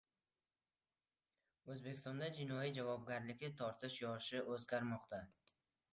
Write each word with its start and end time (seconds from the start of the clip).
O‘zbekistonda 1.73 2.31
jinoiy 2.39 2.73
javobgarlikka 2.79 3.53
tortish 3.61 4.03
yoshi 4.07 4.45
o‘zgarmoqda 4.57 5.25